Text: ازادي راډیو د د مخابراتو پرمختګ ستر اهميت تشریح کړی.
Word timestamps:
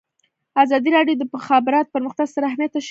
ازادي 0.63 0.89
راډیو 0.97 1.19
د 1.19 1.19
د 1.27 1.31
مخابراتو 1.35 1.93
پرمختګ 1.95 2.25
ستر 2.31 2.43
اهميت 2.49 2.69
تشریح 2.71 2.73
کړی. 2.73 2.79